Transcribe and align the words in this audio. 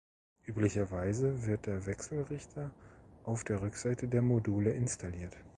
Üblicherweise 0.47 1.45
wird 1.45 1.67
der 1.67 1.85
Wechselrichter 1.85 2.71
auf 3.23 3.43
der 3.43 3.61
Rückseite 3.61 4.07
der 4.07 4.23
Module 4.23 4.71
installiert. 4.71 5.37